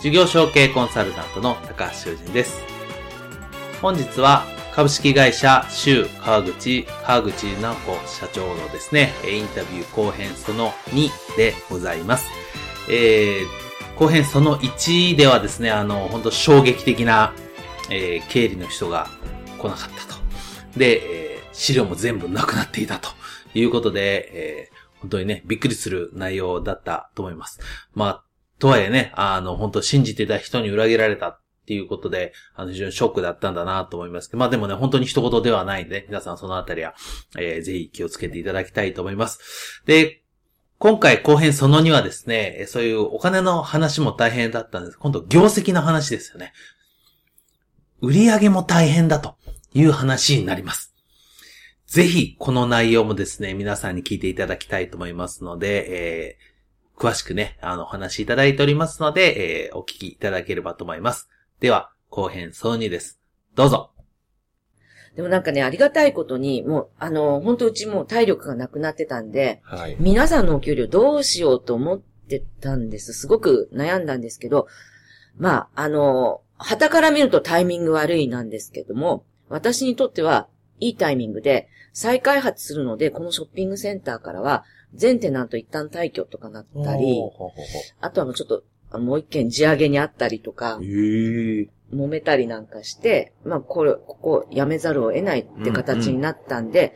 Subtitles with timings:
[0.00, 2.62] 事業承継コンサルタントの高橋修人です。
[3.82, 12.30] 本日は株式会社周川口川口直子社長のですね、インタビュー後編その2でございます。
[12.88, 17.34] えー、後編その1ではですね、あの、本当衝撃的な、
[17.90, 19.06] えー、経理の人が
[19.58, 20.20] 来なかったと。
[20.78, 23.10] で、えー、資料も全部なくなっていたと
[23.52, 27.60] いうことで、えー、本当にね、びっくりする内容だったと思います。
[27.94, 28.24] まあ、
[28.60, 36.94] とはいえね、あの、本当信じてた人に裏切られたっていうことで、あの、非常にショックだったんだなと思いますけど、まあでもね、本当に一言ではないんで、皆さんそのあたりは、
[37.38, 39.82] えー、ぜひ気をつけていただきたいと思います。
[39.86, 40.22] で、
[40.78, 44.98] 今回後編その2はですね、そういうお金の話も大変だったんです。
[44.98, 46.52] 今度業績の話ですよね。
[48.00, 49.36] 売り上げも大変だと
[49.72, 50.94] いう話になります。
[51.86, 56.50] ぜひ、この内容もですね、皆さんに聞いていただきたいと思いますので、えー、
[57.00, 61.30] 詳しくね、あの、お話しいただいておりますので、えー、お聞きいただければと思います。
[61.58, 63.18] では、後編その2です。
[63.54, 63.92] どうぞ。
[65.16, 69.96] でもなんかね、ありがたいことに、もう、あの、本当うちもう体力がなくなってたんで、はい。
[69.98, 73.14] 皆さんのお給料どうしようと思ってたんです。
[73.14, 74.66] すごく悩んだんですけど、
[75.38, 80.48] まあ、あの、旗から見るとタイミング悪いなんですけども、私にとっては
[80.80, 84.64] いいタイミングで再開発するので、このショッピングセンターからは
[84.94, 87.20] 全テナント一旦退去とかなったり、
[88.00, 90.78] あとはもうちょっと、あもう一件地上げにあったりとか。
[91.92, 96.94] 揉めたりなんかして、まあ、これ、ここやめざるを得ないって形になったんで、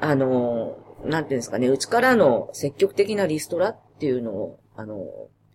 [0.00, 5.06] あの、なんていうんですかね、うちからの積極的なリストラっていうのを、あの、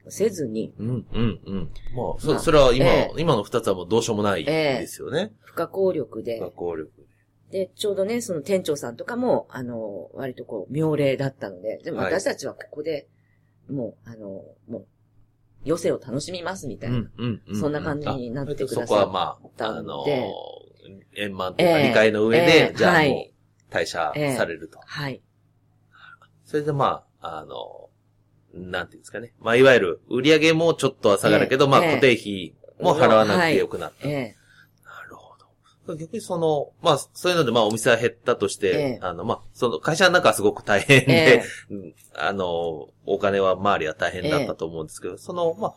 [0.09, 1.69] せずに、うん、うん、うん。
[1.95, 5.33] まあ、まあそ、それは今、え今の二つはもうどうしようもないですよね。
[5.41, 7.06] 不可抗力で、学校力。
[7.51, 13.07] で、ちょうどね、その店長さんとかも、あの、割とこう、妙齢だったので、でもはい私たちはここで、
[13.69, 14.85] もう、あの、もう、
[15.65, 17.03] 余生を楽しみますみたいな。
[17.59, 20.29] そんな感じになってくださったそこはまあ、あんので、
[21.15, 23.33] 円満というかええ理解の上えで、えじゃあもうはい、
[23.69, 24.79] 退社されると。
[24.85, 25.21] はい。
[26.45, 27.89] それでまあ、あの、
[28.53, 29.33] なんていうんですかね。
[29.39, 34.07] まあ、いわゆる、売上もちょっとは下がるけど、まあ、ええ固定費も払わなくてよくなった。
[34.07, 34.36] ええ。
[35.95, 38.99] 逆にその、まあ、そういうので、まあ、お店は減ったとして、ええ。
[39.01, 45.75] あの、まあ、その、会社の中はすごく大変で、えうん あの、お金は周りは大変だったと思うんですけど、その、まあ、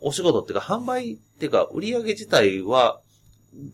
[0.00, 3.00] お仕事っていうか、販売っていうか、売上自体は、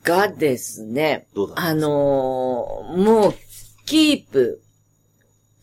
[0.04, 3.34] がですね、どうだあのーもう、
[3.84, 4.62] キープ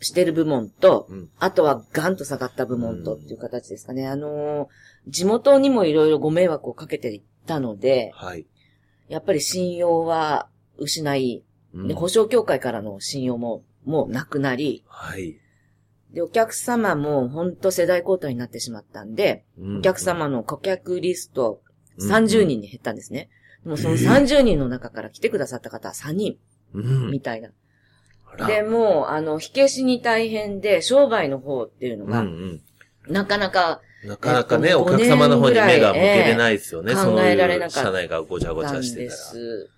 [0.01, 1.29] してる部門と、うん。
[1.39, 4.07] あとはガンと下がった部門とっていう形ですかね。
[4.07, 4.67] あのー
[5.07, 8.45] 地元にもいろいろご迷惑をかけていったので、はい。
[9.09, 10.47] やっぱり信用は
[10.77, 11.43] 失い、
[11.73, 15.37] うんで、保証協会からの信用ももうなくなり、はい。
[16.13, 19.45] で、お客様も本当世代交代になってしまったんで、
[19.77, 21.61] お客様の顧客リスト
[21.99, 23.29] 30人に減ったんですね。
[23.63, 26.37] でもその30人の中から来てくださった方は3人
[26.73, 27.11] うん。
[27.11, 27.49] みたいな。
[28.25, 32.61] あらで、もう、あの、火消しに大変で、商売の方っていうのうんうが、ん。
[33.07, 36.91] なかなかなかなかね、えっとお客様の方に目が向けれないですよね。
[36.91, 39.09] ええそう考えられなかった社内がごちゃごちゃしてたら。
[39.09, 39.69] です。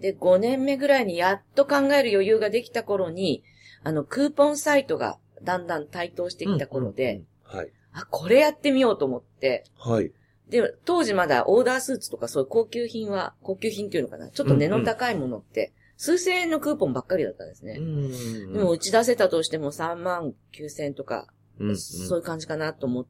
[0.00, 3.44] で、5年目ぐらいにやっと考える余裕ができた頃に、
[3.84, 7.26] あの、クーポンサイトがだんだん台頭してきた頃で、うんうん
[7.58, 7.70] はい。
[7.92, 10.10] あ、これやってみようと思って、はい。
[10.48, 17.78] で、当時まだオーダースーツとかそういう高級品は、高級品っていうのかなちょっと値の高いものって、数千円のクーポンばっかりだったんですね。
[17.78, 21.28] んでも打ち出せたとしても3万9千円とか、
[21.60, 23.06] うんうんそういう感じかなと思っ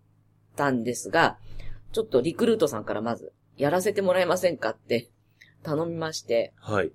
[0.56, 1.38] たんですが、
[1.92, 5.10] ちょっとリクルートさんからまず、やらせてもらえませんかって
[5.62, 6.92] 頼みまして、はい。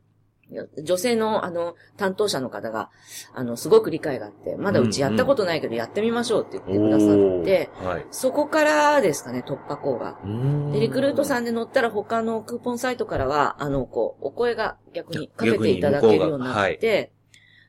[0.82, 2.90] 女性の、あの、担当者の方が、
[3.34, 8.06] あの、すごく理解があって、まだうちやったことないけど、やってみましょうって言ってくださって、おーはい。
[8.12, 10.18] そこからですかね、突破口が。
[10.72, 17.12] で、リクルートさんで乗ったら他のクーポンサイトからは、あの、こう、お声が逆にかけていただけるようになって、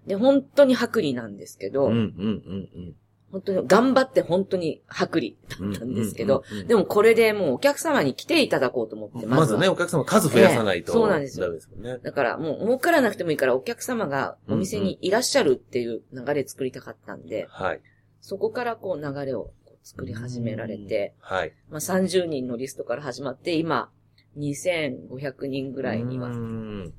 [0.06, 2.94] で、本当に薄利なんですけど、うんうんうん
[3.30, 5.74] 本当に頑張って本当に薄利だうん。
[5.74, 10.92] ったんですけど、うんうんうんでもこれでもうお客様に来ていただこうと思って、はまずね、お客様数増やさないと。
[10.92, 11.98] ええそうなんですよですもんね。
[12.02, 17.80] だからもう儲からなくてもいいからお客様がお店にいらっしゃるっていう流れ作りたかったんで、はい。
[18.20, 19.50] そこからこう流れを
[19.82, 21.52] 作り始められて、はい。
[21.70, 23.90] まあ、30人のリストから始まって、今、
[24.36, 26.94] 2500人ぐらいにはうん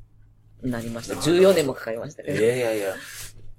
[0.63, 1.15] なりました。
[1.15, 2.43] 14年もかかりましたいけど。
[2.43, 2.93] やいやいや。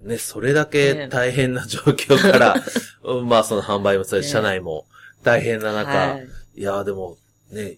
[0.03, 2.55] ね、それだけ大変な状況から、
[3.03, 4.29] う んまあその販売もそうです。
[4.29, 4.33] ね。
[4.33, 4.87] 社内も
[5.23, 6.29] 大変な中、はい。
[6.61, 7.19] いや、でも、
[7.51, 7.77] ね、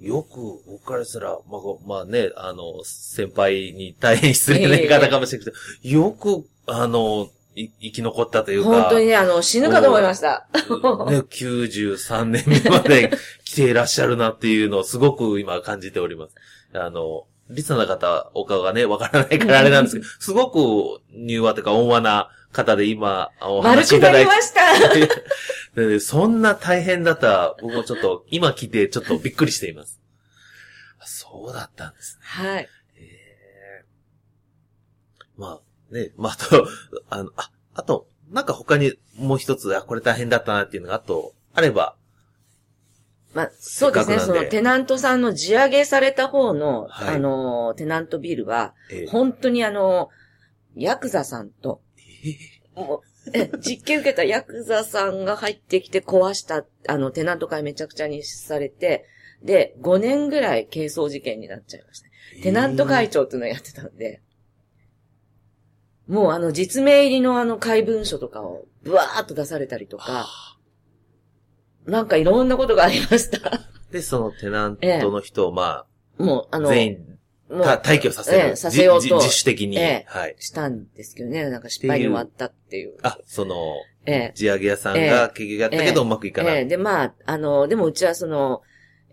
[0.00, 5.52] よく、僕からしたら、まあまあね、あの、先輩に大変失礼な言い方かもしれない
[5.82, 10.48] けど、よく、あの、い生き残ったというか、本当にね、あの、死ぬかと思いました。
[10.52, 13.12] ね、93年目まで
[13.44, 16.34] 来ていらっしゃるなっていうのをすごく今感じております。
[16.74, 24.60] あの、リスナーの方、お顔がね、わからないからあれなんですけど、すごく柔和というか温和な方で今、お丸くな話しいただいてりました。
[25.80, 30.00] でそんな大変だったら、僕もちょっと、今来てちょっとびっくりしています。
[31.00, 32.20] あそうだったんですね。
[32.22, 32.62] はい。
[32.62, 33.84] へえ
[35.36, 36.68] まあ、ね、まあ、あと、
[37.10, 41.96] あの、あ、あと、なんか他にもう一つ、あ、これ大変だったなっていうのが、あと、あれば、
[43.34, 44.18] まあ、そうですね。
[44.20, 47.16] そのテナントさんの地上げされた方の、はい。
[47.16, 50.08] あの、テナントビルは、えー本当にあの、
[50.76, 51.82] ヤクザさんと、
[53.32, 59.06] え、実験受けたヤクザさんが入ってきて壊した、あの、テナント会めちゃくちゃにされて、
[59.42, 62.06] で、5年ぐらい軽装事件になっちゃいました。
[62.06, 62.12] ね。
[62.42, 64.22] テナント会長っていうのをやってたんで、
[66.06, 70.26] もうあの、実名入りのあの、怪文書とかを、ブワーっと出されたりとか、
[71.86, 73.60] なんかいろんなことがありました。
[73.90, 75.86] で、そのテナントの人を、ま
[76.18, 77.18] あ、もうあの、全員、
[77.50, 78.38] 退去させる。
[78.38, 79.76] ええさせようと自主的に。
[79.76, 80.36] ええはい。
[80.38, 82.96] したんですけどね、なんか失敗に終わったっていう。
[83.02, 83.54] あ、その、
[84.06, 86.56] ええ地上げ屋さんが結局やったけどうまくいかない。
[86.56, 88.62] ええで、まあ、あの、でもうちはその、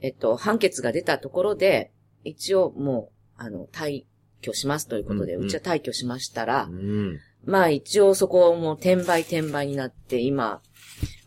[0.01, 1.91] えっと、判決が出たところで、
[2.23, 4.05] 一応もう、あの、退
[4.41, 7.19] 去しますということで、うんうんうちは退去しましたら、うん。
[7.45, 10.61] まあ一応そこも転売転売になって、今、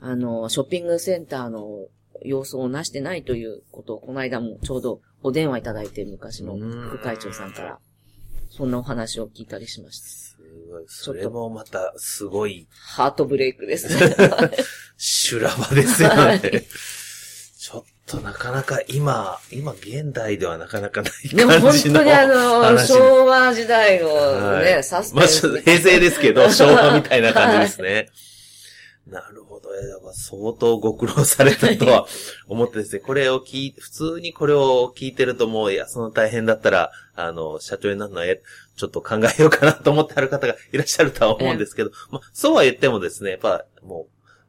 [0.07, 1.87] あの、ショッピングセンターの
[2.23, 7.79] 様子をなしてないということを、この間もちょうどお電話いただいて、昔の副会長さんから、
[8.51, 10.09] そんなお話を聞いたりしました。
[10.09, 10.37] す
[10.71, 10.85] ごい。
[10.87, 14.15] それもまた、すごい、ハートブレイクですね。
[14.99, 16.67] 修羅場ですよはいね。
[17.59, 22.01] ちょっとなかなか今、今現代ではなかなかないでも本感じの。
[22.01, 24.09] 当にあの、話昭和時代の
[24.61, 25.27] ね、はいサスペまあ。
[25.27, 28.11] 平成ですけど、 昭和みたいな感じですね。
[29.07, 29.69] なるほど。
[29.77, 32.07] えだから相当ご苦労されたとは
[32.49, 38.43] 思ってですね、これを聞い、普通にこれを聞いてるともう、いや、その大変だったら、あの、社長になるのは、え
[38.77, 44.09] ちょっと考えようかなと思ってある方がいらっしゃるとは思うんですけど、まあ、そうは言ってもですね、やっぱ、も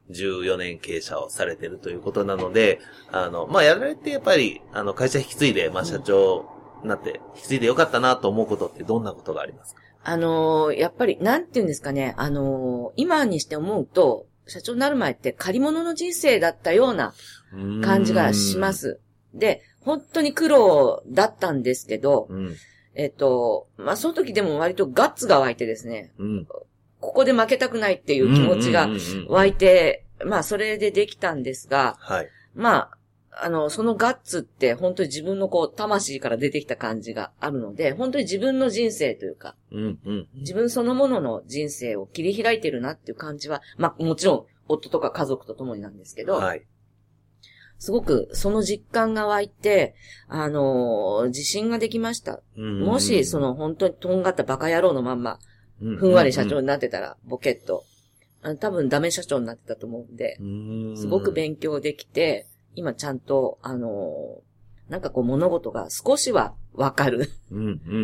[0.10, 2.80] う、14年経営者をされてるということなので、
[3.12, 6.46] あの、まあ、やられてやっぱり、あの、会社引き継いで、まあ、社長
[6.84, 9.82] になって、引き継いでよかったなと思うことってどんなことがありますか？
[10.08, 17.14] あのーやっぱり、なんて言うんですかね、あのー今にして思うと、社長になる前って借り物の人生だったような
[17.84, 18.74] 感じがしま。
[18.74, 19.00] す。
[19.34, 22.56] で、本当に苦労だったんですけど、うん。
[22.96, 26.48] えっと、まあ、その時でも割とガッツが湧いてですね、うん。
[27.00, 28.90] ここで負けたくないっていう気持ちが
[29.28, 32.30] 湧いて、まあ、それでできたんですが、はい。
[32.56, 32.95] まあ、
[33.42, 40.28] あの、そのガッツって本当に自分のこう、魂から出てきた感じがあるので、本当に自分の人生というか、うん、うん。
[40.36, 46.66] 自分そのものの人生を切り開いてるなっていう感じは、まあもちろん夫とか家族と共になんですけど、はい。
[47.78, 49.96] すごくその実感が湧いて、
[50.28, 52.42] あのー自信ができました。
[52.56, 55.40] もしその本当にとんがったバカ野郎のまんま、
[55.80, 57.84] ふんわり社長になってたら、ボケっと、
[58.42, 60.38] あの多分ダメ社長になってたと思うんで、
[60.96, 64.56] すごく勉強できて、今ちゃんと、あのー
[64.90, 67.32] なんかこう物事が少しはわかる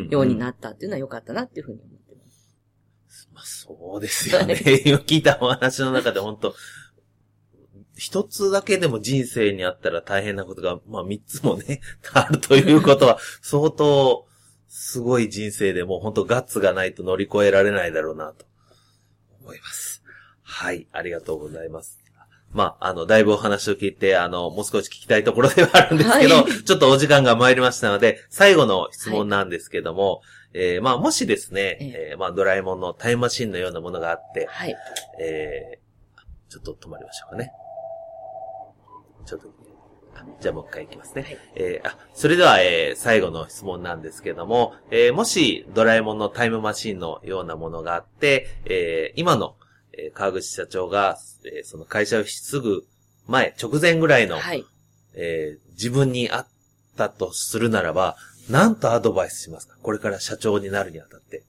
[0.10, 3.30] ようになったっていうのは良かったなっていうふうに思ってます。
[3.34, 4.56] まあ、そうですよね。
[4.86, 6.56] 今聞いたお話の中で本当
[7.96, 11.82] 一つだけでも人生にあったら大変なことが、まあ三つもね、
[12.14, 14.26] あるということは、相当、
[14.68, 18.46] すごい人生でもう本当ガッツがないと乗り越えられないだろうなと
[19.42, 20.02] 思います。
[20.42, 22.00] はい、ありがとうございます。
[22.54, 30.22] まあ、あの、だいぶお話を聞いて、あの、もう少し聞きたいところではあるんですけど、はちょっとお時間が参りましたので、最後の質問なんですけども、
[30.54, 34.76] えー、まあ、もしですね、ええーまあ、ドラえもんのタイムマシンのようなものがあって、はい。
[35.22, 37.54] えー、ちょっと止まりましょうかね。
[39.26, 39.48] ちょっと、
[40.16, 41.22] あじゃあもう一回いきますね。
[41.22, 49.56] はいえーあ、それでは、えー最後の質問なんですけども、えーもしドラえもんのタイムマシンのようなものがあって、えー今の、
[49.98, 52.88] えー川口社長が、えーその会社を引き継ぐ
[53.28, 54.66] 前、直前ぐらいの、はい。
[55.14, 56.48] えー自分にあっ
[56.98, 58.18] たとするならば、
[58.50, 59.76] 何とアドバイスしますか？
[59.82, 61.44] これから社長になるにあたって。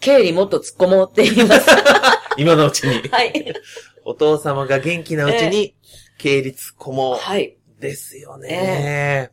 [0.00, 1.68] 経理もっと突っ込もうって言います。
[2.38, 3.06] 今のうちに。
[3.12, 3.54] はい。
[4.04, 5.74] お父様が元気なうちに、
[6.18, 7.18] 経理突っ込もう。
[7.18, 7.56] はい。
[7.78, 9.30] ですよね。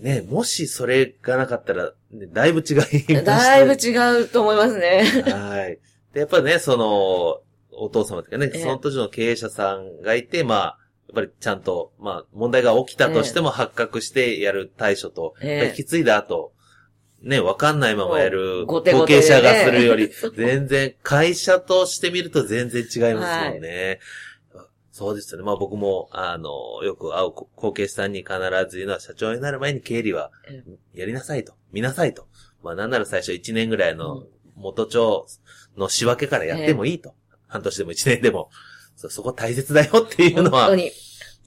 [0.00, 3.24] ねもしそれがなかったら、ねだいぶ違い。
[3.24, 5.04] だいぶ違うと思いますね。
[5.26, 5.78] はい。
[6.12, 7.40] で、やっぱりね、その、
[7.72, 10.78] お父様とかね、ええその当時の経営者さんがいて、まあ、
[11.08, 16.52] やっぱりちゃんと、まあ、問題が起きたとしても発覚してやる対処と、ええやっぱり引き継いだ後、
[17.22, 24.00] ね、わかんないままやる後継者がするより、 全然、会社として見ると全然違いますよね。
[25.00, 25.46] そうですよね。
[25.46, 28.34] まあ僕も、あの、よく会う後継者さんに必
[28.68, 32.28] ず言うのは、社長になる前に経理はえやりなさいと、見なさいと。
[32.62, 34.24] まあなんなら最初1年ぐらいの
[34.56, 35.26] 元帳
[35.78, 37.14] の仕分けからやってもいいと。
[37.46, 38.50] 半年でも1年でも。
[38.94, 40.76] そそこ大切だよっていうのは。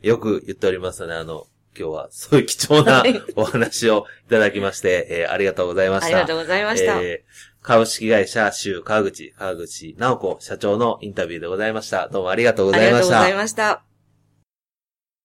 [0.01, 1.45] よく言っておりますので、あの、
[1.77, 6.07] 今日はそういう貴重なはいお話をいただきまして、えーありがとうございました。
[6.07, 6.99] ありがとうございました。
[7.01, 12.09] えー株式会社州川口、川口直子社長のインタビューでございました。
[12.09, 13.07] どうもありがとうごあざいました。
[13.07, 13.83] りがとうございました。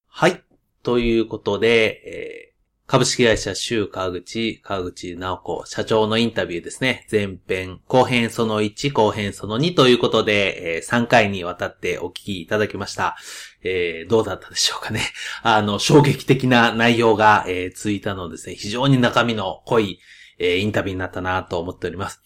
[0.06, 0.44] はい。
[0.84, 2.48] ということで、えー
[2.90, 7.06] 株式会社州川口、川口直子社長のインタビューですね。
[7.12, 13.16] 前編、後編その1、後編その2ということで、えー3回にわたってお聞きいただきました。
[13.62, 15.02] えーどうだったでしょうかね。
[15.42, 18.54] あの、衝撃的な内容が、えーついたのですね。
[18.54, 19.98] 非常に中身の濃い、
[20.38, 22.22] えーインタビューになったなと思っております。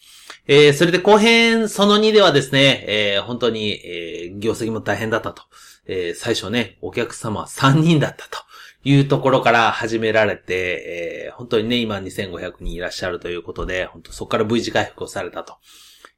[0.47, 5.43] えーそれで後編その2ではですね、えー本当に、えー業績も大変だったと。
[5.87, 8.39] えー最初ね、お客様は3人だったと
[8.85, 15.57] いうところから始められて、えー本当にね、今2500人いらっしゃるということで、本当そこから V 字回復をされたと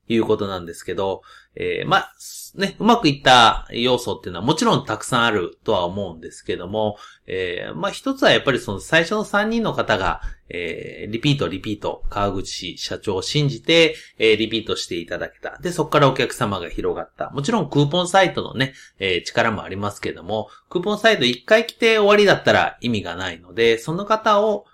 [0.08, 1.22] いうことなんですけど、
[1.56, 2.08] えーま、
[2.56, 6.96] ね、うまくいった要素っていうのはもちろんたくさんあるとは思うんですけども、
[7.26, 15.58] えーま一つはやっぱりその最初の3人の方が、えーリピート、リピート、川口社長を信じて、えーリピートしていただけた。
[15.58, 17.30] で、そこからお客様が広がった。
[17.30, 24.66] もちろんクーポンサイトのね、えー力もありますけども、クーポンサイト1回来て終わりだったら意味がないので、その方を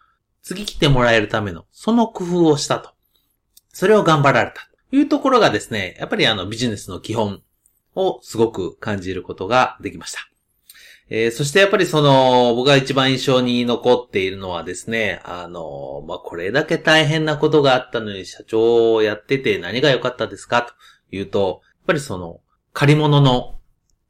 [0.43, 2.91] 次来てもらえるための、その工夫をしたと。
[3.73, 4.70] それを頑張られた。
[4.91, 7.43] というところがですね、やっぱりあのビジネスの基本
[7.95, 10.31] をすごく感じることができました。
[11.13, 20.73] えーそしてやっぱりその、僕が一番印象に残っているのはですね、あの、まあ、これだけ大変なことがあったのに社長をやってて何が良かったですかと
[21.11, 22.41] いうと、やっぱりその、
[22.73, 23.59] 借り物の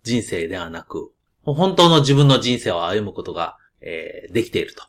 [0.02, 4.82] 人生ではなく、本当の自分の人生を歩むことが、えーできていると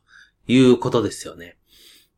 [0.48, 1.58] いうことですよね。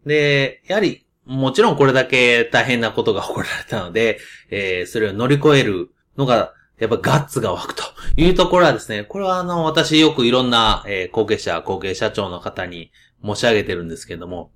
[0.07, 7.83] で、やはり、もちろんこれだけ大変なことが起こられたので、えーそれを乗り越えるのが、やっぱガッツが湧くと
[8.17, 12.91] いうところはですね、これはあの、私よくいろんな、えー後継者、後継社長の方に
[13.23, 14.51] 申し上げてるんですけども、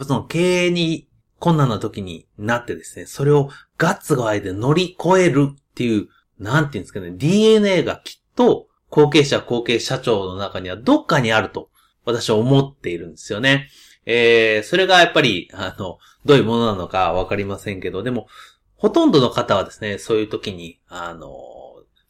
[0.00, 11.70] その経営に困難な時になってですね、それをガッツが湧いて乗り越えるっていう、なんていうんですかね、DNA がきっと後継者、後継社長の中にはどっかにあると
[12.04, 13.68] 私は思っているんですよね。
[14.06, 18.28] えー、それがやっぱり、あの、どういうものなのかわかりませんけど、でも、
[18.76, 21.30] ほとんどの方はですね、そういう時に、あの、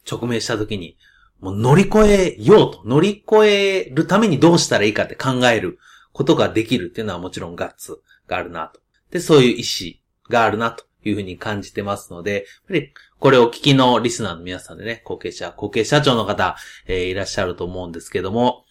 [0.09, 0.97] 直面した時に、
[1.39, 5.79] もう乗り越えようと、乗り越えるためにどうしたらいいかって考える
[6.13, 8.79] ことができるっていうのはもちろんガッツがあるなと。
[9.11, 18.65] で、そういう意志があるなというふうに感じてますので、やっぱりこれを聞きのリスナーの皆さんでね、後継者、後継社長の方、えーいらっしゃると思うんですけども、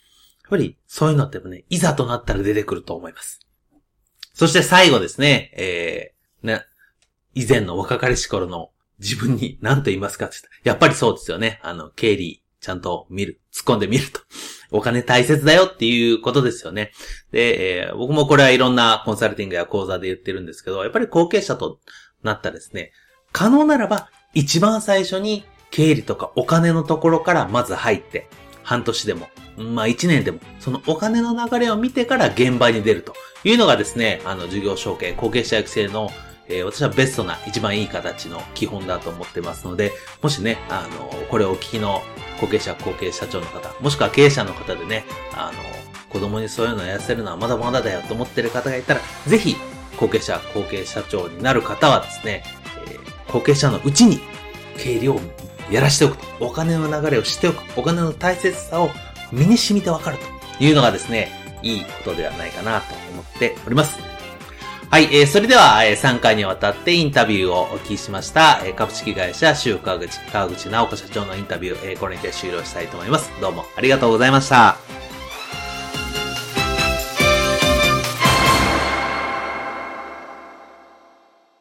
[0.47, 3.41] っぱりそういうのってね、いざとなったら出てくると思います。
[4.33, 6.65] そして最後ですね、えー、ね、
[7.35, 11.61] 以前の若かりし頃の自分に何と言いますかって言ったやっぱりそうですよね。
[11.63, 14.21] あの、経理、ちゃんと見る、突っ込んでみると。
[14.71, 16.93] お金大切だよっていうことですよね。
[17.31, 21.81] で、えー僕もこれはいろんなコンサルティングや講座で言ってるんですけど、やっぱり後継者と
[22.23, 22.93] なったですね、
[23.33, 28.29] 可能ならば一番最初に経理とかお金のところからまず入って、
[28.67, 36.11] 半年でも、まあ一年でも、そのお金の流れを見てから現場に出るというのがですね、あの、事業承継、後継者育成の
[36.49, 39.93] えー私はベストな一番いい形の基本だと思ってますので、
[40.23, 42.03] もしね、あの、これをお聞きの
[42.41, 45.05] 後継者、後継社長の方、もしくは経営者の方でね、
[45.37, 45.59] あの、
[46.11, 49.57] 子供にそういうのをやらせるのはまだまだだよと思ってる方がいたら、ぜひ、
[49.97, 52.43] 後継者、後継社長になる方はですね、
[52.89, 54.21] えー後継者のうちに
[54.79, 55.21] 経理を
[55.71, 56.25] やらしておくと。
[56.41, 57.63] お金の流れを知っておく。
[57.77, 58.91] お金の大切さを
[59.33, 60.19] 身に染みてわかる
[60.59, 61.31] というのがですね、
[61.63, 63.99] いいことではないかなと思っております。
[64.89, 73.31] はい、えー、それでは、えー、3回にわたってインタビューをお聞きしました、えー株式会社周川口、川口直子社長のインタビュー、えーこれにて終了したいと思います。
[73.41, 74.96] どうもありがとうございました。